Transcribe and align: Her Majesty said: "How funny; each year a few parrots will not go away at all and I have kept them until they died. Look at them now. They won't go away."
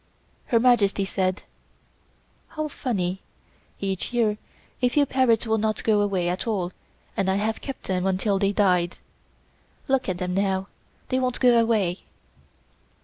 Her 0.47 0.59
Majesty 0.59 1.05
said: 1.05 1.43
"How 2.47 2.69
funny; 2.69 3.21
each 3.79 4.11
year 4.11 4.39
a 4.81 4.89
few 4.89 5.05
parrots 5.05 5.45
will 5.45 5.59
not 5.59 5.83
go 5.83 6.01
away 6.01 6.27
at 6.27 6.47
all 6.47 6.71
and 7.15 7.29
I 7.29 7.35
have 7.35 7.61
kept 7.61 7.83
them 7.83 8.07
until 8.07 8.39
they 8.39 8.51
died. 8.51 8.97
Look 9.87 10.09
at 10.09 10.17
them 10.17 10.33
now. 10.33 10.69
They 11.09 11.19
won't 11.19 11.39
go 11.39 11.55
away." 11.59 11.99